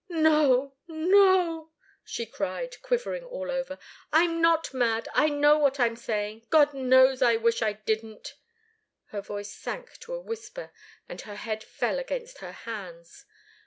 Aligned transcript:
"No, 0.09 0.73
no!" 0.87 1.69
she 2.03 2.25
cried, 2.25 2.81
quivering 2.81 3.23
all 3.23 3.51
over. 3.51 3.77
"I'm 4.11 4.41
not 4.41 4.73
mad. 4.73 5.07
I 5.13 5.29
know 5.29 5.59
what 5.59 5.79
I'm 5.79 5.95
saying 5.95 6.47
God 6.49 6.73
knows, 6.73 7.21
I 7.21 7.35
wish 7.35 7.61
I 7.61 7.73
didn't." 7.73 8.33
Her 9.11 9.21
voice 9.21 9.53
sank 9.53 9.99
to 9.99 10.15
a 10.15 10.19
whisper, 10.19 10.71
and 11.07 11.21
her 11.21 11.35
head 11.35 11.63
fell 11.63 11.99
against 11.99 12.39
her 12.39 12.51
hands. 12.51 13.25